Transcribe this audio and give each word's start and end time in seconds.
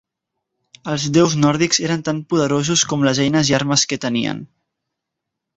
Els 0.93 1.03
déus 1.17 1.35
nòrdics 1.41 1.81
eren 1.89 2.01
tan 2.09 2.23
poderosos 2.33 2.87
com 2.95 3.07
les 3.09 3.23
eines 3.27 3.53
i 3.53 3.59
armes 3.59 3.87
que 3.93 4.03
tenien. 4.07 4.45